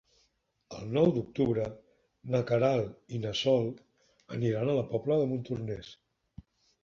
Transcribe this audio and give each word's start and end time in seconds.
El 0.77 0.85
nou 0.93 1.09
d'octubre 1.17 1.65
na 2.35 2.39
Queralt 2.51 3.13
i 3.17 3.21
na 3.25 3.33
Sol 3.41 3.69
aniran 4.37 4.71
a 4.73 4.77
la 4.81 4.87
Pobla 4.95 5.19
de 5.25 5.27
Montornès. 5.35 5.93